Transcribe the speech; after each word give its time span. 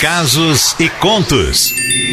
Casos 0.00 0.76
e 0.78 0.90
contos. 0.90 1.72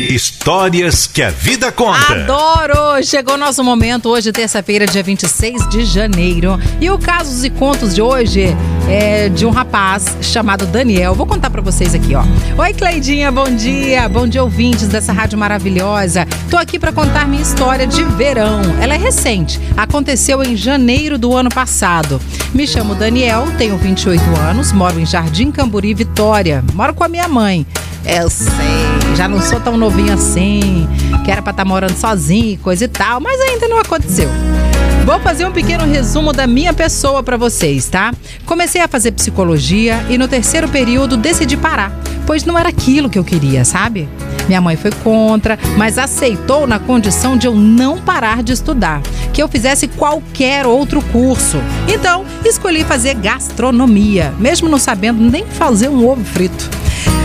Histórias 0.09 1.05
que 1.05 1.21
a 1.21 1.29
vida 1.29 1.69
conta. 1.69 2.13
Adoro! 2.13 3.03
Chegou 3.03 3.37
nosso 3.37 3.61
momento 3.61 4.07
hoje, 4.07 4.31
terça-feira, 4.31 4.85
dia 4.85 5.03
26 5.03 5.67
de 5.67 5.83
janeiro. 5.83 6.57
E 6.79 6.89
o 6.89 6.97
Casos 6.97 7.43
e 7.43 7.49
Contos 7.49 7.93
de 7.93 8.01
hoje 8.01 8.55
é 8.87 9.29
de 9.29 9.45
um 9.45 9.49
rapaz 9.49 10.17
chamado 10.21 10.65
Daniel. 10.65 11.15
Vou 11.15 11.25
contar 11.25 11.49
para 11.49 11.61
vocês 11.61 11.93
aqui, 11.95 12.15
ó. 12.15 12.23
Oi, 12.57 12.73
Cleidinha, 12.73 13.31
bom 13.31 13.49
dia. 13.55 14.07
Bom 14.09 14.27
dia, 14.27 14.43
ouvintes 14.43 14.87
dessa 14.87 15.13
rádio 15.13 15.37
maravilhosa. 15.37 16.27
Tô 16.49 16.57
aqui 16.57 16.77
para 16.77 16.91
contar 16.91 17.27
minha 17.27 17.41
história 17.41 17.87
de 17.87 18.03
verão. 18.03 18.61
Ela 18.81 18.95
é 18.95 18.97
recente. 18.97 19.59
Aconteceu 19.75 20.43
em 20.43 20.55
janeiro 20.55 21.17
do 21.17 21.35
ano 21.35 21.49
passado. 21.49 22.19
Me 22.53 22.67
chamo 22.67 22.95
Daniel, 22.95 23.47
tenho 23.57 23.77
28 23.77 24.23
anos, 24.39 24.71
moro 24.71 24.99
em 24.99 25.05
Jardim 25.05 25.51
Camburi, 25.51 25.93
Vitória. 25.93 26.63
Moro 26.73 26.93
com 26.93 27.03
a 27.03 27.07
minha 27.07 27.27
mãe. 27.27 27.65
Eu 28.05 28.29
sei, 28.29 29.15
já 29.15 29.29
não 29.29 29.41
sou 29.41 29.61
tão 29.61 29.77
novinho 29.77 30.13
assim, 30.13 30.87
que 31.23 31.31
era 31.31 31.41
pra 31.41 31.51
estar 31.51 31.63
tá 31.63 31.69
morando 31.69 31.95
sozinho 31.95 32.59
coisa 32.59 32.83
e 32.83 32.87
tal, 32.87 33.21
mas 33.21 33.39
ainda 33.39 33.67
não 33.69 33.79
aconteceu. 33.79 34.29
Vou 35.05 35.19
fazer 35.19 35.45
um 35.45 35.51
pequeno 35.51 35.85
resumo 35.85 36.31
da 36.31 36.47
minha 36.47 36.73
pessoa 36.73 37.21
para 37.21 37.35
vocês, 37.35 37.89
tá? 37.89 38.13
Comecei 38.45 38.79
a 38.79 38.87
fazer 38.87 39.11
psicologia 39.11 40.01
e 40.09 40.17
no 40.17 40.29
terceiro 40.29 40.69
período 40.69 41.17
decidi 41.17 41.57
parar, 41.57 41.91
pois 42.25 42.45
não 42.45 42.57
era 42.57 42.69
aquilo 42.69 43.09
que 43.09 43.19
eu 43.19 43.23
queria, 43.23 43.65
sabe? 43.65 44.07
Minha 44.47 44.61
mãe 44.61 44.77
foi 44.77 44.91
contra, 45.03 45.59
mas 45.77 45.97
aceitou 45.97 46.65
na 46.65 46.79
condição 46.79 47.35
de 47.35 47.47
eu 47.47 47.53
não 47.53 47.99
parar 47.99 48.41
de 48.41 48.53
estudar, 48.53 49.01
que 49.33 49.43
eu 49.43 49.49
fizesse 49.49 49.89
qualquer 49.89 50.65
outro 50.65 51.01
curso. 51.11 51.57
Então, 51.85 52.23
escolhi 52.45 52.85
fazer 52.85 53.15
gastronomia, 53.15 54.33
mesmo 54.39 54.69
não 54.69 54.79
sabendo 54.79 55.21
nem 55.21 55.45
fazer 55.45 55.89
um 55.89 56.07
ovo 56.07 56.23
frito. 56.23 56.82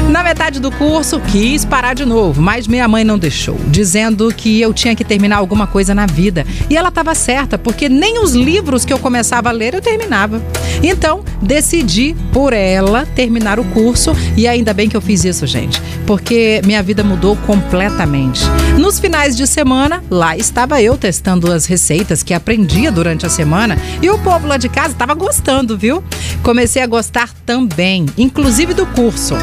Na 0.08 0.22
metade 0.22 0.58
do 0.58 0.70
curso, 0.70 1.20
quis 1.20 1.66
parar 1.66 1.92
de 1.92 2.06
novo, 2.06 2.40
mas 2.40 2.66
minha 2.66 2.88
mãe 2.88 3.04
não 3.04 3.18
deixou, 3.18 3.58
dizendo 3.68 4.32
que 4.34 4.58
eu 4.58 4.72
tinha 4.72 4.96
que 4.96 5.04
terminar 5.04 5.36
alguma 5.36 5.66
coisa 5.66 5.94
na 5.94 6.06
vida. 6.06 6.46
E 6.70 6.76
ela 6.78 6.88
estava 6.88 7.14
certa, 7.14 7.58
porque 7.58 7.90
nem 7.90 8.18
os 8.18 8.32
livros 8.32 8.86
que 8.86 8.92
eu 8.92 8.98
começava 8.98 9.50
a 9.50 9.52
ler 9.52 9.74
eu 9.74 9.82
terminava. 9.82 10.42
Então, 10.82 11.22
decidi 11.42 12.16
por 12.32 12.54
ela 12.54 13.04
terminar 13.14 13.60
o 13.60 13.64
curso 13.64 14.16
e 14.34 14.48
ainda 14.48 14.72
bem 14.72 14.88
que 14.88 14.96
eu 14.96 15.00
fiz 15.02 15.24
isso, 15.24 15.46
gente, 15.46 15.80
porque 16.06 16.62
minha 16.64 16.82
vida 16.82 17.04
mudou 17.04 17.36
completamente. 17.46 18.40
Nos 18.78 18.98
finais 18.98 19.36
de 19.36 19.46
semana, 19.46 20.02
lá 20.10 20.36
estava 20.36 20.80
eu 20.80 20.96
testando 20.96 21.52
as 21.52 21.66
receitas 21.66 22.22
que 22.22 22.32
aprendia 22.32 22.90
durante 22.90 23.26
a 23.26 23.28
semana 23.28 23.76
e 24.00 24.08
o 24.08 24.18
povo 24.18 24.46
lá 24.46 24.56
de 24.56 24.70
casa 24.70 24.94
estava 24.94 25.12
gostando, 25.12 25.76
viu? 25.76 26.02
Comecei 26.42 26.80
a 26.80 26.86
gostar 26.86 27.28
também, 27.44 28.06
inclusive 28.16 28.72
do 28.72 28.86
curso. 28.86 29.34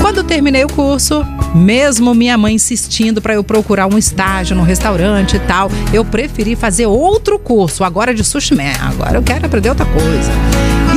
Quando 0.00 0.09
terminei 0.30 0.64
o 0.64 0.68
curso, 0.68 1.24
mesmo 1.54 2.14
minha 2.14 2.38
mãe 2.38 2.54
insistindo 2.54 3.20
para 3.20 3.34
eu 3.34 3.44
procurar 3.44 3.86
um 3.86 3.98
estágio 3.98 4.56
no 4.56 4.62
restaurante 4.62 5.36
e 5.36 5.40
tal, 5.40 5.70
eu 5.92 6.04
preferi 6.04 6.54
fazer 6.54 6.86
outro 6.86 7.38
curso, 7.38 7.84
agora 7.84 8.14
de 8.14 8.24
sushi 8.24 8.54
man. 8.54 8.72
Agora 8.80 9.18
eu 9.18 9.22
quero 9.22 9.46
aprender 9.46 9.68
outra 9.68 9.86
coisa. 9.86 10.30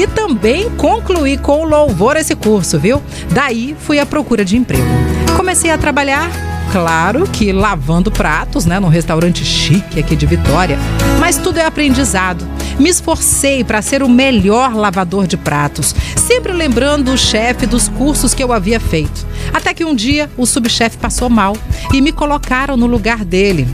E 0.02 0.08
também 0.08 0.69
concluí 0.72 1.38
com 1.38 1.66
louvor 1.66 2.17
esse 2.17 2.36
curso, 2.36 2.80
viu? 2.80 3.02
Daí 3.31 3.75
fui 3.80 4.00
à 4.00 4.06
procura 4.06 4.44
de 4.44 4.58
emprego. 4.58 4.88
Comecei 5.36 5.72
a 5.72 5.78
trabalhar 5.78 6.52
claro 6.73 7.27
que 7.27 7.53
lavando 7.53 8.09
pratos, 8.09 8.66
né, 8.66 8.79
num 8.79 8.88
restaurante 8.88 9.45
chique 9.45 9.99
aqui 9.99 10.16
de 10.16 10.25
Vitória, 10.25 10.75
mas 11.19 11.38
tudo 11.38 11.59
é 11.59 11.66
aprendizado. 11.66 12.47
Me 12.79 12.89
esforcei 12.89 13.63
para 13.63 13.79
ser 13.83 14.02
o 14.02 14.09
melhor 14.09 14.73
lavador 14.73 15.27
de 15.27 15.38
pratos, 15.38 15.94
sempre 16.17 16.51
lembrando 16.51 17.13
o 17.13 17.17
chefe 17.17 17.67
dos 17.67 17.88
cursos 17.88 18.33
que 18.33 18.44
eu 18.44 18.51
havia 18.51 18.79
feito. 18.79 19.23
Até 19.53 19.71
que 19.71 19.85
um 19.85 19.94
dia 19.94 20.31
o 20.35 20.47
subchefe 20.47 20.97
passou 20.97 21.29
mal 21.29 21.55
e 21.94 22.01
me 22.01 22.11
colocaram 22.11 22.75
no 22.75 22.88
lugar 22.88 23.23
dele. 23.23 23.67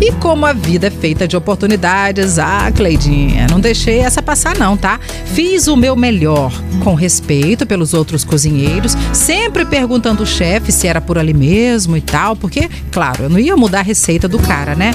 E 0.00 0.12
como 0.12 0.44
a 0.44 0.52
vida 0.52 0.88
é 0.88 0.90
feita 0.90 1.26
de 1.26 1.36
oportunidades, 1.36 2.38
ah, 2.38 2.70
Cleidinha, 2.70 3.46
não 3.50 3.58
deixei 3.58 4.00
essa 4.00 4.20
passar 4.20 4.58
não, 4.58 4.76
tá? 4.76 5.00
Fiz 5.24 5.66
o 5.68 5.76
meu 5.76 5.96
melhor, 5.96 6.52
com 6.84 6.94
respeito 6.94 7.64
pelos 7.64 7.94
outros 7.94 8.22
cozinheiros, 8.22 8.94
sempre 9.12 9.64
perguntando 9.64 10.22
o 10.22 10.26
chefe 10.26 10.70
se 10.70 10.86
era 10.86 11.00
por 11.00 11.16
ali 11.16 11.32
mesmo 11.32 11.96
e 11.96 12.02
tal, 12.02 12.36
porque, 12.36 12.68
claro, 12.92 13.24
eu 13.24 13.30
não 13.30 13.38
ia 13.38 13.56
mudar 13.56 13.80
a 13.80 13.82
receita 13.82 14.28
do 14.28 14.38
cara, 14.38 14.74
né? 14.74 14.90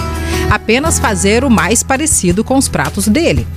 Apenas 0.52 1.00
fazer 1.00 1.44
o 1.44 1.50
mais 1.50 1.82
parecido 1.82 2.44
com 2.44 2.56
os 2.56 2.68
pratos 2.68 3.08
dele. 3.08 3.48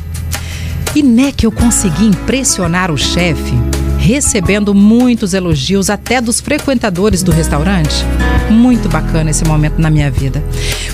E 0.95 1.03
né 1.03 1.31
que 1.31 1.45
eu 1.45 1.53
consegui 1.53 2.07
impressionar 2.07 2.91
o 2.91 2.97
chefe 2.97 3.53
recebendo 3.99 4.75
muitos 4.75 5.33
elogios 5.33 5.89
até 5.89 6.21
dos 6.21 6.39
frequentadores 6.39 7.23
do 7.23 7.33
restaurante. 7.33 8.05
Muito 8.51 8.89
bacana 8.89 9.31
esse 9.31 9.45
momento 9.45 9.79
na 9.79 9.91
minha 9.91 10.11
vida. 10.11 10.45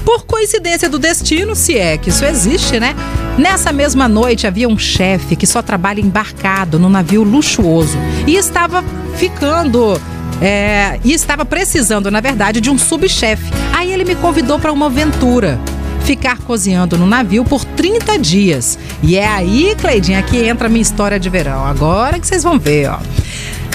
Por 0.04 0.24
coincidência 0.24 0.88
do 0.88 0.98
destino, 0.98 1.54
se 1.54 1.76
é 1.76 1.98
que 1.98 2.10
isso 2.10 2.24
existe, 2.24 2.80
né? 2.80 2.94
Nessa 3.36 3.72
mesma 3.72 4.08
noite 4.08 4.46
havia 4.46 4.68
um 4.68 4.78
chefe 4.78 5.36
que 5.36 5.46
só 5.46 5.62
trabalha 5.62 6.00
embarcado 6.00 6.78
no 6.78 6.88
navio 6.88 7.22
luxuoso 7.22 7.98
e 8.26 8.36
estava 8.36 8.84
ficando 9.16 10.00
é, 10.40 10.98
e 11.04 11.12
estava 11.12 11.44
precisando, 11.44 12.10
na 12.10 12.20
verdade, 12.20 12.60
de 12.60 12.70
um 12.70 12.78
subchefe. 12.78 13.52
Aí 13.72 13.92
ele 13.92 14.04
me 14.04 14.14
convidou 14.14 14.58
para 14.58 14.72
uma 14.72 14.86
aventura 14.86 15.60
ficar 16.04 16.38
cozinhando 16.38 16.96
no 16.98 17.06
navio 17.06 17.44
por 17.44 17.64
30 17.64 18.18
dias. 18.18 18.78
E 19.02 19.16
é 19.16 19.26
aí, 19.26 19.76
Cleidinha, 19.78 20.22
que 20.22 20.38
entra 20.38 20.66
a 20.66 20.70
minha 20.70 20.82
história 20.82 21.20
de 21.20 21.28
verão. 21.28 21.64
Agora 21.64 22.18
que 22.18 22.26
vocês 22.26 22.42
vão 22.42 22.58
ver, 22.58 22.90
ó. 22.90 22.98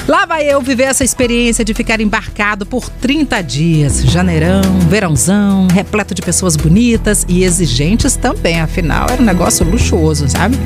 Lá 0.07 0.23
vai 0.23 0.47
eu 0.47 0.61
viver 0.61 0.83
essa 0.83 1.03
experiência 1.03 1.65
de 1.65 1.73
ficar 1.73 1.99
embarcado 1.99 2.63
por 2.63 2.89
30 2.89 3.41
dias. 3.41 4.05
Janeirão, 4.05 4.61
verãozão, 4.87 5.67
repleto 5.67 6.13
de 6.13 6.21
pessoas 6.21 6.55
bonitas 6.55 7.25
e 7.27 7.43
exigentes 7.43 8.15
também. 8.15 8.61
Afinal, 8.61 9.07
era 9.09 9.19
um 9.19 9.25
negócio 9.25 9.67
luxuoso, 9.67 10.29
sabe? 10.29 10.57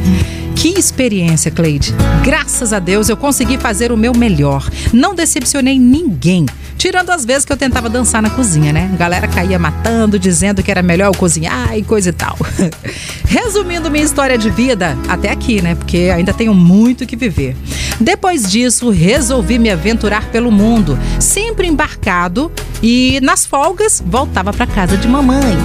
Que 0.58 0.78
experiência, 0.78 1.50
Cleide. 1.50 1.96
Graças 2.22 2.74
a 2.74 2.80
Deus 2.80 3.08
eu 3.08 3.16
consegui 3.16 3.58
fazer 3.58 3.94
o 3.94 3.98
meu 3.98 4.14
melhor. 4.14 4.70
Não 4.92 5.16
decepcionei 5.16 5.80
ninguém. 5.80 6.46
Tirando 6.80 7.10
as 7.10 7.26
vezes 7.26 7.44
que 7.44 7.52
eu 7.52 7.58
tentava 7.58 7.90
dançar 7.90 8.22
na 8.22 8.30
cozinha, 8.30 8.72
né? 8.72 8.90
A 8.94 8.96
galera 8.96 9.28
caía 9.28 9.60
matando, 9.60 10.18
dizendo 10.18 10.64
que 10.64 10.72
era 10.72 10.82
melhor 10.82 11.08
eu 11.08 11.14
cozinhar 11.14 11.78
e 11.78 11.84
coisa 11.84 12.08
e 12.08 12.14
tal. 12.14 12.38
Resumindo 13.28 13.92
minha 13.92 14.06
história 14.06 14.38
de 14.38 14.50
vida, 14.50 14.98
até 15.10 15.30
aqui, 15.30 15.62
né? 15.62 15.76
Porque 15.76 16.10
ainda 16.16 16.34
tenho 16.34 16.54
muito 16.54 17.06
que 17.06 17.18
viver. 17.18 17.54
Depois 18.00 18.50
disso, 18.50 18.90
resolvi 18.92 19.60
me 19.60 19.70
aventurar 19.70 20.32
pelo 20.32 20.50
mundo, 20.50 20.98
sempre 21.20 21.68
embarcado 21.68 22.50
e 22.82 23.20
nas 23.22 23.46
folgas 23.46 24.02
voltava 24.04 24.54
para 24.54 24.66
casa 24.66 24.96
de 24.96 25.06
mamãe. 25.06 25.58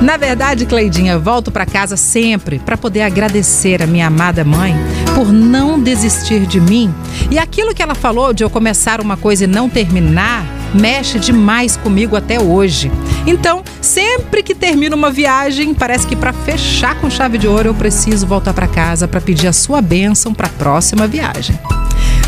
Na 0.00 0.16
verdade, 0.16 0.64
Cleidinha, 0.64 1.18
volto 1.18 1.50
para 1.50 1.66
casa 1.66 1.98
sempre 1.98 2.58
para 2.58 2.78
poder 2.78 3.02
agradecer 3.02 3.82
a 3.82 3.86
minha 3.86 4.06
amada 4.06 4.42
mãe 4.42 4.74
por 5.14 5.30
não 5.30 5.78
desistir 5.78 6.46
de 6.46 6.58
mim. 6.62 6.92
E 7.30 7.38
aquilo 7.38 7.74
que 7.74 7.82
ela 7.82 7.94
falou 7.94 8.32
de 8.32 8.42
eu 8.42 8.48
começar 8.48 9.02
uma 9.02 9.18
coisa 9.18 9.44
e 9.44 9.46
não 9.46 9.68
terminar, 9.68 10.61
mexe 10.74 11.18
demais 11.18 11.76
comigo 11.76 12.16
até 12.16 12.40
hoje. 12.40 12.90
Então, 13.26 13.62
sempre 13.80 14.42
que 14.42 14.54
termino 14.54 14.96
uma 14.96 15.10
viagem, 15.10 15.74
parece 15.74 16.06
que 16.06 16.16
para 16.16 16.32
fechar 16.32 17.00
com 17.00 17.10
chave 17.10 17.38
de 17.38 17.46
ouro 17.46 17.68
eu 17.68 17.74
preciso 17.74 18.26
voltar 18.26 18.52
para 18.52 18.66
casa 18.66 19.06
para 19.06 19.20
pedir 19.20 19.48
a 19.48 19.52
sua 19.52 19.80
bênção 19.80 20.34
para 20.34 20.46
a 20.46 20.50
próxima 20.50 21.06
viagem. 21.06 21.58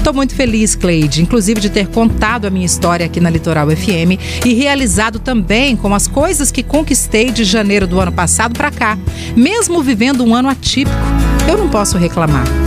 Estou 0.04 0.12
muito 0.12 0.34
feliz, 0.34 0.74
Cleide, 0.74 1.22
inclusive 1.22 1.60
de 1.62 1.70
ter 1.70 1.88
contado 1.88 2.44
a 2.46 2.50
minha 2.50 2.66
história 2.66 3.06
aqui 3.06 3.20
na 3.20 3.30
Litoral 3.30 3.70
FM 3.70 4.20
e 4.44 4.52
realizado 4.52 5.18
também 5.18 5.74
com 5.76 5.94
as 5.94 6.06
coisas 6.06 6.50
que 6.50 6.62
conquistei 6.62 7.30
de 7.30 7.42
janeiro 7.42 7.86
do 7.86 7.98
ano 7.98 8.12
passado 8.12 8.52
para 8.52 8.70
cá, 8.70 8.98
mesmo 9.34 9.82
vivendo 9.82 10.22
um 10.22 10.34
ano 10.34 10.50
atípico. 10.50 10.94
Eu 11.48 11.56
não 11.56 11.70
posso 11.70 11.96
reclamar. 11.96 12.63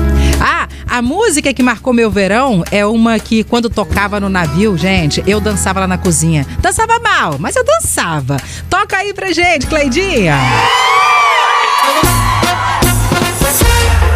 A 0.98 1.02
música 1.04 1.54
que 1.54 1.62
marcou 1.62 1.94
meu 1.94 2.10
verão 2.10 2.64
é 2.72 2.84
uma 2.84 3.20
que, 3.20 3.44
quando 3.44 3.70
tocava 3.70 4.20
no 4.20 4.30
navio, 4.30 4.76
gente, 4.76 5.24
eu 5.28 5.40
dançava 5.40 5.82
lá 5.82 5.86
na 5.86 6.00
cozinha. 6.00 6.44
Dançava 6.60 6.98
mal, 6.98 7.36
mas 7.38 7.56
eu 7.56 7.64
dançava. 7.64 8.38
Toca 8.68 8.98
aí 8.98 9.14
pra 9.14 9.32
gente, 9.32 9.68
Cleidinha. 9.68 10.36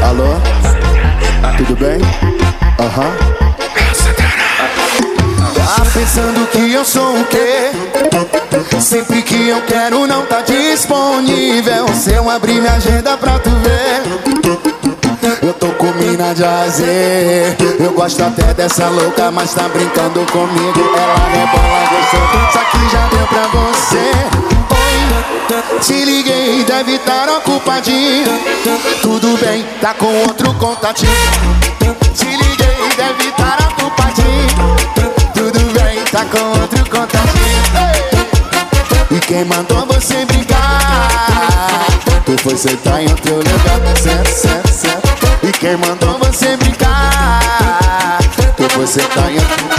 Alô? 0.02 0.34
Tudo 1.56 1.76
bem? 1.76 2.00
Aham. 2.80 3.16
Tá 5.54 5.86
pensando 5.94 6.48
que 6.48 6.74
eu 6.74 6.84
sou 6.84 7.16
o 7.16 7.24
quê? 7.26 8.80
Sempre 8.80 9.22
que 9.22 9.50
eu 9.50 9.62
quero 9.68 10.08
não 10.08 10.26
tá 10.26 10.42
disponível 10.42 11.88
Se 11.94 12.14
eu 12.14 12.28
abrir 12.30 12.60
minha 12.60 12.74
agenda 12.74 13.16
pra 13.16 13.38
tu 13.38 13.52
ver 13.52 14.41
mina 16.22 16.34
de 16.36 16.44
azer 16.44 17.58
Eu 17.80 17.92
gosto 17.94 18.24
até 18.24 18.54
dessa 18.54 18.88
louca, 18.88 19.32
mas 19.32 19.54
tá 19.54 19.68
brincando 19.68 20.24
comigo. 20.32 20.80
Ela 20.96 21.16
rebola 21.30 21.90
gostoso, 21.90 22.48
isso 22.50 22.58
aqui 22.60 22.90
já 22.92 23.08
deu 23.08 23.28
pra 23.28 23.48
você. 23.48 24.12
Oi, 24.70 25.80
te 25.80 26.06
liguei, 26.06 26.64
deve 26.64 26.96
estar 26.96 27.28
ocupadinho. 27.30 28.40
Tudo 29.02 29.38
bem, 29.44 29.66
tá 29.82 29.94
com 29.96 30.14
outro 30.28 30.54
contatinho. 30.56 31.12
Te 32.14 32.26
liguei, 32.26 32.90
deve 32.96 33.30
estar 33.30 33.58
ocupadinho. 33.72 34.76
Tudo 35.34 35.60
bem, 35.74 36.04
tá 36.12 36.26
com 36.26 36.62
outro 36.62 36.90
contatinho. 36.90 37.62
E 39.10 39.20
quem 39.22 39.44
mandou 39.46 39.86
você 39.88 40.24
brincar? 40.26 41.88
Tu 42.26 42.38
foi 42.44 42.56
sentar 42.56 43.02
em 43.02 43.10
outro 43.10 43.36
lugar, 43.36 43.98
certo, 43.98 44.30
certo, 44.30 44.68
certo. 44.70 45.01
Quem 45.62 45.78
mandou 45.78 46.18
você 46.18 46.58
brincar? 46.58 48.18
Tu 48.58 48.68
foi 48.72 48.88
sentar 48.88 49.32
em 49.32 49.36
outro 49.36 49.62
lugar. 49.62 49.78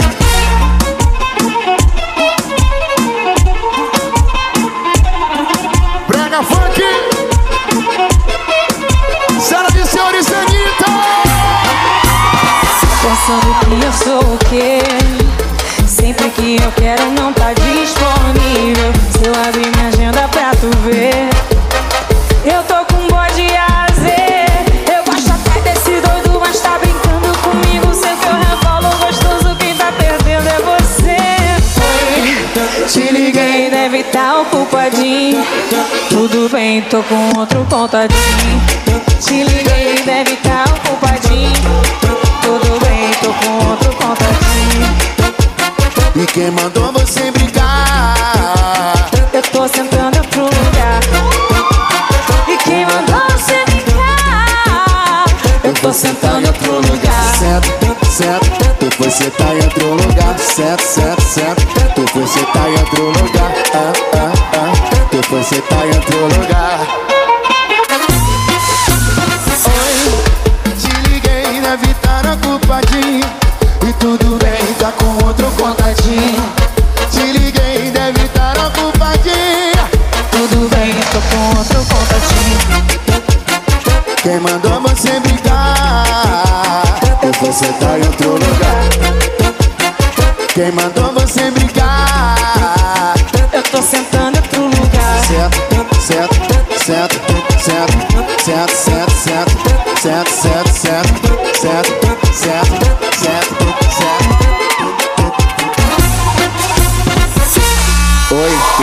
Brega 6.07 6.41
Funk! 6.41 6.81
Senhoras 9.41 9.75
e 9.75 9.85
senhores, 9.85 10.27
Anitta! 10.31 10.85
Pensando 13.01 13.53
que 13.65 13.85
eu 13.85 13.91
sou 13.91 14.35
o 14.35 14.37
quê? 14.49 14.79
Sempre 15.85 16.29
que 16.29 16.63
eu 16.63 16.71
quero 16.77 17.11
não 17.11 17.33
tá 17.33 17.51
disponível 17.51 18.93
Se 19.11 19.27
eu 19.27 19.33
abrir 19.45 19.69
minha 19.75 19.89
agenda 19.89 20.29
pra 20.29 20.51
tu 20.51 20.69
ver 20.85 21.52
deve 33.83 34.03
tá 34.05 34.39
ocupadinho. 34.39 35.43
Tudo 36.07 36.47
bem, 36.49 36.81
tô 36.83 37.03
com 37.03 37.37
outro 37.37 37.65
contadinho. 37.69 38.61
Te 39.19 39.43
liguei, 39.43 40.01
deve 40.05 40.37
tá 40.37 40.63
ocupadinho. 40.69 41.51
Tudo 42.41 42.79
bem, 42.79 43.11
tô 43.21 43.33
com 43.33 43.69
outro 43.69 43.91
contatinho 43.95 44.95
E 46.15 46.25
quem 46.27 46.51
mandou 46.51 46.93
você 46.93 47.29
brincar? 47.31 49.09
Eu 49.33 49.41
tô 49.41 49.67
sentando 49.67 50.17
outro 50.17 50.43
lugar. 50.43 51.01
E 52.47 52.57
quem 52.63 52.85
mandou 52.85 53.21
você 53.31 53.65
brincar? 53.65 55.25
Eu 55.61 55.73
tô 55.73 55.91
sentando 55.91 56.39
em 56.39 56.47
outro 56.47 56.75
lugar. 56.75 57.35
Certo, 57.37 58.05
certo, 58.05 58.75
tu 58.79 58.95
foi 58.95 59.09
sentar 59.09 59.53
em 59.57 59.63
outro 59.63 59.93
lugar. 59.95 60.39
Certo, 60.39 60.83
certo, 60.83 61.21
certo, 61.21 61.92
Quem 90.53 90.71
mandou 90.71 91.11
você 91.13 91.49
brigar? 91.49 93.15
Eu 93.51 93.63
tô 93.63 93.81
sentando 93.81 94.37
em 94.37 94.41
outro 94.41 94.61
lugar. 94.65 95.25
Certo, 95.25 95.57
certo, 95.99 96.35
certo, 96.85 97.15
certo, 97.59 98.43
certo, 98.45 98.75
certo. 98.75 99.12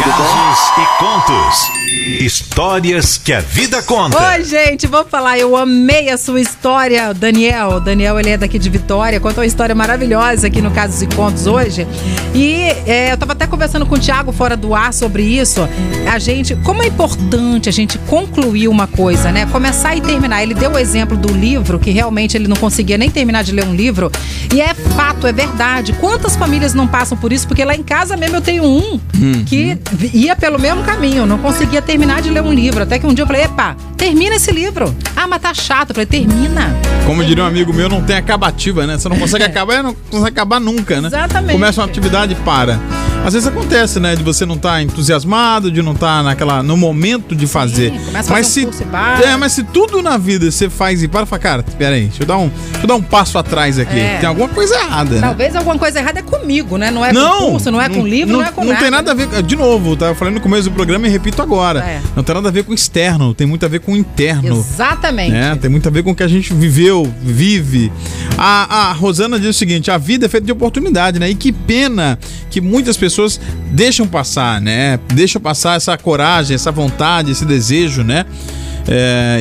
Casos 0.02 0.72
e 0.78 0.98
contos. 0.98 1.80
Histórias 2.20 3.18
que 3.18 3.32
a 3.32 3.40
vida 3.40 3.82
conta. 3.82 4.18
Oi, 4.30 4.44
gente, 4.44 4.86
vamos 4.86 5.10
falar. 5.10 5.38
Eu 5.38 5.54
amei 5.54 6.08
a 6.08 6.16
sua 6.16 6.40
história, 6.40 7.12
Daniel. 7.12 7.72
O 7.72 7.80
Daniel, 7.80 8.18
ele 8.18 8.30
é 8.30 8.36
daqui 8.38 8.58
de 8.58 8.70
Vitória, 8.70 9.20
contou 9.20 9.42
uma 9.42 9.46
história 9.46 9.74
maravilhosa 9.74 10.46
aqui 10.46 10.62
no 10.62 10.70
Casos 10.70 11.02
e 11.02 11.06
Contos 11.06 11.46
hoje. 11.46 11.86
E 12.34 12.62
é, 12.86 13.12
eu 13.12 13.18
tava 13.18 13.32
até 13.32 13.46
conversando 13.46 13.84
com 13.84 13.96
o 13.96 13.98
Thiago 13.98 14.32
fora 14.32 14.56
do 14.56 14.74
ar 14.74 14.94
sobre 14.94 15.22
isso. 15.22 15.68
A 16.10 16.18
gente, 16.18 16.56
como 16.56 16.82
é 16.82 16.86
importante 16.86 17.68
a 17.68 17.72
gente 17.72 17.98
concluir 17.98 18.68
uma 18.68 18.86
coisa, 18.86 19.30
né? 19.30 19.44
Começar 19.46 19.94
e 19.94 20.00
terminar. 20.00 20.42
Ele 20.42 20.54
deu 20.54 20.72
o 20.72 20.78
exemplo 20.78 21.16
do 21.16 21.32
livro, 21.32 21.78
que 21.78 21.90
realmente 21.90 22.36
ele 22.36 22.48
não 22.48 22.56
conseguia 22.56 22.96
nem 22.96 23.10
terminar 23.10 23.44
de 23.44 23.52
ler 23.52 23.66
um 23.66 23.74
livro. 23.74 24.10
E 24.54 24.60
é 24.60 24.72
fato, 24.72 25.26
é 25.26 25.32
verdade. 25.32 25.92
Quantas 25.94 26.36
famílias 26.36 26.72
não 26.72 26.88
passam 26.88 27.18
por 27.18 27.32
isso? 27.32 27.46
Porque 27.46 27.64
lá 27.64 27.74
em 27.74 27.82
casa 27.82 28.16
mesmo 28.16 28.36
eu 28.36 28.42
tenho 28.42 28.64
um 28.64 28.98
que 29.46 29.76
ia 30.12 30.36
pelo 30.36 30.58
mesmo 30.58 30.82
caminho, 30.82 31.26
não 31.26 31.38
conseguia 31.38 31.82
terminar 31.82 32.22
de 32.22 32.30
ler 32.30 32.42
um 32.42 32.52
livro. 32.52 32.82
Até 32.82 32.98
que 32.98 33.06
um 33.06 33.14
dia 33.14 33.22
eu 33.22 33.26
falei, 33.26 33.42
epa, 33.42 33.76
termina 33.96 34.36
esse 34.36 34.50
livro. 34.52 34.94
Ah, 35.16 35.26
mas 35.26 35.40
tá 35.40 35.52
chato. 35.52 35.90
Eu 35.90 35.94
falei, 35.94 36.06
termina. 36.06 36.74
Como 37.06 37.24
diria 37.24 37.44
um 37.44 37.46
amigo 37.46 37.72
meu, 37.72 37.88
não 37.88 38.02
tem 38.02 38.16
acabativa, 38.16 38.86
né? 38.86 38.98
Você 38.98 39.08
não 39.08 39.18
consegue 39.18 39.44
acabar, 39.44 39.82
não 39.82 39.94
consegue 39.94 40.28
acabar 40.30 40.60
nunca, 40.60 41.00
né? 41.00 41.08
Exatamente. 41.08 41.52
Começa 41.52 41.80
uma 41.80 41.86
atividade 41.86 42.32
e 42.32 42.36
para. 42.36 42.78
Às 43.24 43.34
vezes 43.34 43.46
acontece, 43.46 44.00
né? 44.00 44.16
De 44.16 44.22
você 44.22 44.46
não 44.46 44.54
estar 44.54 44.82
entusiasmado, 44.82 45.70
de 45.70 45.82
não 45.82 45.92
estar 45.92 46.24
naquela, 46.24 46.62
no 46.62 46.76
momento 46.76 47.36
de 47.36 47.46
fazer. 47.46 47.90
começa 47.90 48.30
a 48.30 48.34
mas 48.34 48.46
fazer 48.46 48.48
se, 48.48 48.60
um 48.60 48.64
curso 48.64 48.82
e 48.82 48.86
para. 48.86 49.22
é, 49.22 49.36
mas 49.36 49.52
se 49.52 49.62
tudo 49.62 50.02
na 50.02 50.16
vida 50.16 50.50
você 50.50 50.70
faz 50.70 51.02
e 51.02 51.08
para, 51.08 51.26
fala, 51.26 51.40
cara, 51.40 51.62
pera 51.62 51.96
aí, 51.96 52.06
deixa 52.06 52.22
eu 52.22 52.26
dar 52.26 52.38
um, 52.38 52.48
deixa 52.48 52.82
eu 52.82 52.86
dar 52.86 52.94
um 52.94 53.02
passo 53.02 53.36
atrás 53.36 53.78
aqui. 53.78 53.98
É. 53.98 54.18
Tem 54.18 54.28
alguma 54.28 54.48
coisa 54.48 54.74
errada, 54.74 55.16
né? 55.16 55.20
Talvez 55.20 55.54
alguma 55.54 55.78
coisa 55.78 55.98
errada 55.98 56.20
é 56.20 56.22
comigo, 56.22 56.78
né? 56.78 56.90
Não 56.90 57.04
é 57.04 57.12
com 57.12 57.50
curso, 57.50 57.70
não 57.70 57.80
é 57.80 57.88
com 57.88 58.06
livro, 58.06 58.38
não, 58.38 58.42
é 58.42 58.50
com 58.50 58.62
não 58.62 58.68
nada. 58.68 58.80
tem 58.80 58.90
nada 58.90 59.10
a 59.10 59.14
ver. 59.14 59.42
De 59.42 59.54
novo, 59.54 59.96
tá? 59.96 60.14
Falei 60.14 60.32
no 60.32 60.40
começo 60.40 60.70
do 60.70 60.74
programa 60.74 61.06
e 61.06 61.10
repito 61.10 61.42
agora. 61.42 61.80
É. 61.80 62.00
Não 62.16 62.22
tem 62.22 62.34
nada 62.34 62.48
a 62.48 62.52
ver 62.52 62.64
com 62.64 62.72
externo, 62.72 63.34
tem 63.34 63.46
muito 63.46 63.66
a 63.66 63.68
ver 63.68 63.80
com 63.80 63.94
interno. 63.94 64.56
Exatamente. 64.56 65.36
É, 65.36 65.54
tem 65.56 65.70
muito 65.70 65.86
a 65.86 65.90
ver 65.90 66.02
com 66.02 66.12
o 66.12 66.14
que 66.14 66.22
a 66.22 66.28
gente 66.28 66.54
viveu, 66.54 67.12
vive. 67.22 67.92
A, 68.38 68.88
a 68.88 68.92
Rosana 68.92 69.38
diz 69.38 69.50
o 69.50 69.58
seguinte: 69.58 69.90
a 69.90 69.98
vida 69.98 70.24
é 70.24 70.28
feita 70.28 70.46
de 70.46 70.52
oportunidade, 70.52 71.18
né? 71.18 71.28
E 71.28 71.34
que 71.34 71.52
pena 71.52 72.18
que 72.50 72.60
muitas 72.60 72.96
pessoas 72.96 73.09
deixam 73.72 74.06
passar, 74.06 74.60
né? 74.60 74.98
Deixam 75.12 75.40
passar 75.40 75.76
essa 75.76 75.96
coragem, 75.96 76.54
essa 76.54 76.70
vontade, 76.70 77.30
esse 77.30 77.44
desejo, 77.44 78.02
né? 78.02 78.24
É, 78.88 79.38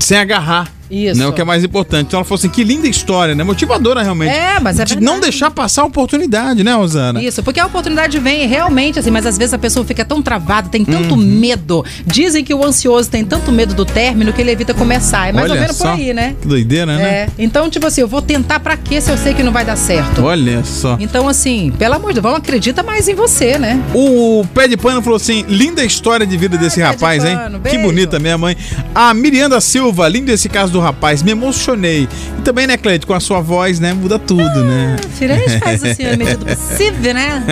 sem 0.00 0.18
agarrar. 0.18 0.73
Isso. 0.90 1.18
Né, 1.18 1.26
o 1.26 1.32
que 1.32 1.40
é 1.40 1.44
mais 1.44 1.64
importante. 1.64 2.06
Então 2.08 2.18
ela 2.18 2.24
falou 2.24 2.36
assim: 2.38 2.48
que 2.48 2.62
linda 2.64 2.86
história, 2.86 3.34
né? 3.34 3.42
Motivadora 3.44 4.02
realmente. 4.02 4.30
É, 4.34 4.58
mas 4.60 4.78
é 4.78 4.84
De 4.84 4.94
verdade. 4.94 5.04
não 5.12 5.20
deixar 5.20 5.50
passar 5.50 5.82
a 5.82 5.84
oportunidade, 5.86 6.62
né, 6.62 6.74
Rosana? 6.74 7.22
Isso, 7.22 7.42
porque 7.42 7.60
a 7.60 7.66
oportunidade 7.66 8.18
vem 8.18 8.46
realmente 8.46 8.98
assim, 8.98 9.10
mas 9.10 9.26
às 9.26 9.36
vezes 9.38 9.54
a 9.54 9.58
pessoa 9.58 9.84
fica 9.84 10.04
tão 10.04 10.20
travada, 10.22 10.68
tem 10.68 10.84
tanto 10.84 11.14
Uhum. 11.14 11.20
medo. 11.20 11.84
Dizem 12.06 12.44
que 12.44 12.52
o 12.54 12.64
ansioso 12.64 13.08
tem 13.10 13.24
tanto 13.24 13.50
medo 13.52 13.74
do 13.74 13.84
término 13.84 14.32
que 14.32 14.40
ele 14.40 14.50
evita 14.50 14.74
começar. 14.74 15.28
É 15.28 15.32
mais 15.32 15.46
ou 15.46 15.52
Olha 15.52 15.60
menos 15.62 15.76
por 15.76 15.84
só, 15.84 15.92
aí, 15.94 16.12
né? 16.12 16.34
Que 16.40 16.46
doideira, 16.48 16.86
né? 16.96 17.02
É. 17.02 17.28
Então, 17.38 17.68
tipo 17.70 17.86
assim, 17.86 18.00
eu 18.00 18.08
vou 18.08 18.20
tentar 18.22 18.60
pra 18.60 18.76
quê 18.76 19.00
se 19.00 19.10
eu 19.10 19.16
sei 19.16 19.34
que 19.34 19.42
não 19.42 19.52
vai 19.52 19.64
dar 19.64 19.76
certo? 19.76 20.22
Olha 20.22 20.62
só. 20.64 20.96
Então, 21.00 21.28
assim, 21.28 21.72
pelo 21.78 21.94
amor 21.94 22.08
de 22.12 22.14
Deus, 22.14 22.22
vamos 22.22 22.38
acredita 22.38 22.82
mais 22.82 23.08
em 23.08 23.14
você, 23.14 23.58
né? 23.58 23.80
O 23.94 24.44
Pé 24.54 24.68
de 24.68 24.76
Pano 24.76 25.00
falou 25.02 25.16
assim: 25.16 25.44
linda 25.48 25.84
história 25.84 26.26
de 26.26 26.36
vida 26.36 26.56
desse 26.58 26.76
Pé 26.76 26.82
de 26.82 26.92
rapaz, 26.92 27.24
hein? 27.24 27.36
Pano, 27.36 27.58
Que 27.60 27.70
beijo. 27.70 27.82
bonita, 27.82 28.18
minha 28.18 28.36
mãe. 28.36 28.56
A 28.94 29.12
Mirianda 29.14 29.60
Silva, 29.60 30.08
lindo 30.08 30.30
esse 30.30 30.48
caso 30.48 30.73
do 30.74 30.80
rapaz, 30.80 31.22
me 31.22 31.30
emocionei. 31.30 32.08
E 32.38 32.42
também, 32.42 32.66
né, 32.66 32.76
Cleide, 32.76 33.06
com 33.06 33.14
a 33.14 33.20
sua 33.20 33.40
voz, 33.40 33.78
né? 33.78 33.94
Muda 33.94 34.18
tudo, 34.18 34.64
né? 34.64 34.96
Filha, 35.16 35.36
a 35.36 35.38
gente 35.38 35.58
faz 35.60 35.84
assim, 35.84 36.02
na 36.10 36.16
medida 36.16 36.36
do 36.36 36.46
possível, 36.46 37.14
né? 37.14 37.44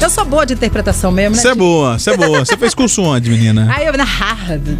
Eu 0.00 0.10
sou 0.10 0.24
boa 0.24 0.46
de 0.46 0.54
interpretação 0.54 1.12
mesmo, 1.12 1.36
né? 1.36 1.42
Você 1.42 1.48
é 1.48 1.54
boa, 1.54 1.98
você 1.98 2.10
é 2.10 2.16
boa. 2.16 2.44
Você 2.44 2.56
fez 2.56 2.74
curso 2.74 3.02
onde, 3.02 3.30
menina? 3.30 3.68
Aí 3.70 3.86
eu 3.86 3.92
na 3.96 4.04
Harvard. 4.04 4.78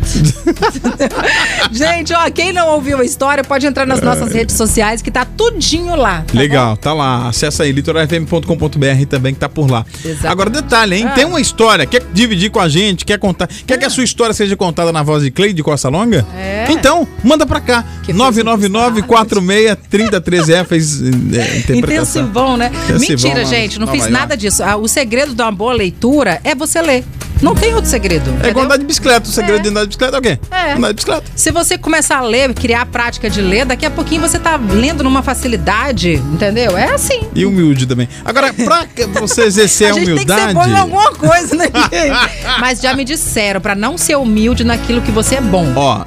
Gente, 1.70 2.14
ó, 2.14 2.30
quem 2.30 2.52
não 2.52 2.68
ouviu 2.68 2.98
a 2.98 3.04
história 3.04 3.44
pode 3.44 3.66
entrar 3.66 3.86
nas 3.86 4.00
nossas 4.00 4.32
redes 4.32 4.56
sociais 4.56 5.02
que 5.02 5.10
tá 5.10 5.26
tudinho 5.26 5.94
lá. 5.94 6.24
tá 6.26 6.38
Legal, 6.38 6.76
tá 6.76 6.94
lá. 6.94 7.28
Acessa 7.28 7.64
aí, 7.64 7.72
litoralfm.com.br 7.72 9.06
também 9.08 9.34
que 9.34 9.40
tá 9.40 9.48
por 9.48 9.70
lá. 9.70 9.84
Exatamente. 9.98 10.26
Agora, 10.26 10.48
detalhe, 10.48 10.96
hein? 10.96 11.04
Ah. 11.06 11.10
Tem 11.10 11.26
uma 11.26 11.40
história, 11.40 11.84
quer 11.84 12.02
dividir 12.12 12.50
com 12.50 12.60
a 12.60 12.68
gente, 12.68 13.04
quer 13.04 13.18
contar, 13.18 13.48
quer 13.66 13.78
que 13.78 13.84
a 13.84 13.90
sua 13.90 14.04
história 14.04 14.32
seja 14.32 14.56
contada 14.56 14.90
na 14.92 15.02
voz 15.02 15.22
de 15.22 15.30
Cleide 15.30 15.62
Costa 15.62 15.90
Longa? 15.90 16.26
É. 16.34 16.66
Então, 16.70 17.06
manda 17.22 17.44
pra 17.44 17.60
fez 18.04 18.16
999-46-3013. 18.16 20.54
É, 20.54 20.64
fez 20.64 21.02
é, 21.02 21.58
interpretação. 21.58 22.22
Intensivão, 22.22 22.56
né? 22.56 22.70
Intensivão 22.84 22.98
Mentira, 23.30 23.44
gente, 23.44 23.78
não 23.78 23.86
fiz 23.88 24.08
nada 24.08 24.36
disso. 24.36 24.62
Ah, 24.62 24.76
O 24.76 24.88
segredo 24.88 25.34
de 25.34 25.42
uma 25.42 25.52
boa 25.52 25.72
leitura 25.72 26.40
é 26.44 26.54
você 26.54 26.80
ler. 26.80 27.04
Não 27.42 27.54
tem 27.54 27.74
outro 27.74 27.90
segredo. 27.90 28.30
É 28.30 28.32
entendeu? 28.32 28.50
igual 28.50 28.64
andar 28.64 28.78
de 28.78 28.84
bicicleta. 28.86 29.28
O 29.28 29.32
segredo 29.32 29.58
É. 29.58 29.62
de 29.62 29.68
andar 29.68 29.82
de 29.82 29.88
bicicleta 29.88 30.16
é 30.16 30.18
o 30.18 30.22
quê? 30.22 30.38
É. 30.50 30.72
Andar 30.72 30.88
de 30.88 30.94
bicicleta. 30.94 31.22
Se 31.36 31.50
você 31.50 31.76
começar 31.76 32.16
a 32.16 32.22
ler, 32.22 32.54
criar 32.54 32.80
a 32.80 32.86
prática 32.86 33.28
de 33.28 33.42
ler, 33.42 33.66
daqui 33.66 33.84
a 33.84 33.90
pouquinho 33.90 34.22
você 34.22 34.38
tá 34.38 34.56
lendo 34.56 35.04
numa 35.04 35.22
facilidade, 35.22 36.14
entendeu? 36.14 36.78
É 36.78 36.94
assim. 36.94 37.20
E 37.34 37.44
humilde 37.44 37.84
também. 37.84 38.08
Agora, 38.24 38.54
pra 38.54 38.86
você 39.20 39.42
exercer 39.42 39.88
a, 39.92 39.94
a 39.94 39.96
humildade. 39.96 40.26
tem 40.26 40.36
que 40.36 40.46
ser 40.46 40.54
bom 40.54 40.66
em 40.66 40.78
alguma 40.80 41.12
coisa, 41.12 41.54
né? 41.56 41.66
Mas 42.58 42.80
já 42.80 42.94
me 42.94 43.04
disseram 43.04 43.60
pra 43.60 43.74
não 43.74 43.98
ser 43.98 44.16
humilde 44.16 44.64
naquilo 44.64 45.02
que 45.02 45.12
você 45.12 45.34
é 45.34 45.40
bom. 45.42 45.70
Ó, 45.76 46.06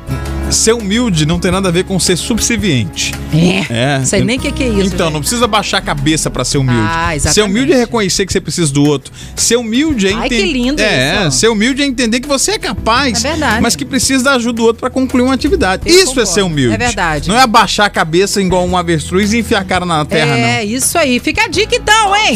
ser 0.51 0.73
humilde 0.73 1.25
não 1.25 1.39
tem 1.39 1.51
nada 1.51 1.69
a 1.69 1.71
ver 1.71 1.83
com 1.83 1.99
ser 1.99 2.17
subserviente. 2.17 3.13
É. 3.69 3.99
É. 3.99 4.05
Sei 4.05 4.23
nem 4.23 4.37
o 4.37 4.41
que, 4.41 4.51
que 4.51 4.63
é 4.63 4.67
isso. 4.67 4.93
Então, 4.93 5.09
não 5.09 5.19
precisa 5.19 5.45
baixar 5.47 5.77
a 5.77 5.81
cabeça 5.81 6.29
pra 6.29 6.43
ser 6.43 6.57
humilde. 6.57 6.79
Ah, 6.81 7.15
exatamente. 7.15 7.35
ser 7.35 7.41
humilde 7.43 7.73
é 7.73 7.77
reconhecer 7.77 8.25
que 8.25 8.33
você 8.33 8.41
precisa 8.41 8.71
do 8.73 8.83
outro. 8.83 9.13
Ser 9.35 9.57
humilde 9.57 10.07
é 10.07 10.13
Ai, 10.13 10.25
entender. 10.25 10.43
que 10.43 10.53
lindo 10.53 10.81
É, 10.81 11.27
isso. 11.27 11.37
ser 11.39 11.47
humilde 11.49 11.81
é 11.81 11.85
entender 11.85 12.19
que 12.19 12.27
você 12.27 12.51
é 12.53 12.57
capaz, 12.59 13.23
É 13.23 13.29
verdade. 13.29 13.61
mas 13.61 13.75
que 13.75 13.85
precisa 13.85 14.23
da 14.23 14.33
ajuda 14.33 14.53
do 14.53 14.63
outro 14.63 14.79
pra 14.79 14.89
concluir 14.89 15.23
uma 15.23 15.33
atividade. 15.33 15.83
Eu 15.85 15.93
isso 15.93 16.03
é 16.03 16.05
concordo. 16.07 16.29
ser 16.31 16.41
humilde. 16.41 16.73
É 16.75 16.77
verdade. 16.77 17.29
Não 17.29 17.35
é 17.37 17.41
abaixar 17.41 17.85
a 17.85 17.89
cabeça 17.89 18.41
igual 18.41 18.65
um 18.65 18.75
avestruz 18.75 19.31
e 19.33 19.39
enfiar 19.39 19.61
a 19.61 19.65
cara 19.65 19.85
na 19.85 20.03
terra, 20.03 20.31
não. 20.35 20.43
É, 20.43 20.63
isso 20.65 20.97
aí. 20.97 21.19
Fica 21.19 21.43
a 21.45 21.47
dica 21.47 21.75
então, 21.75 22.15
hein? 22.15 22.35